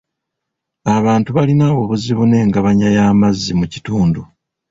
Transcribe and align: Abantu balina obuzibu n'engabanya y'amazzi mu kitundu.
Abantu 0.97 1.29
balina 1.37 1.65
obuzibu 1.81 2.23
n'engabanya 2.27 2.87
y'amazzi 2.95 3.51
mu 3.59 3.65
kitundu. 3.73 4.21